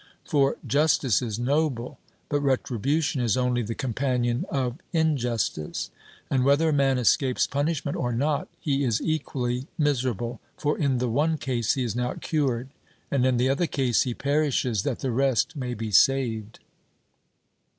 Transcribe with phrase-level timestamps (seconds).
[0.25, 5.91] For justice is noble, but retribution is only the companion of injustice.
[6.27, 11.07] And whether a man escapes punishment or not, he is equally miserable; for in the
[11.07, 12.69] one case he is not cured,
[13.11, 16.57] and in the other case he perishes that the rest may be saved.